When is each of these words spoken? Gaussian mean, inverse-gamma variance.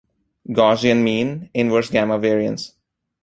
Gaussian 0.59 1.03
mean, 1.03 1.51
inverse-gamma 1.53 2.17
variance. 2.17 2.73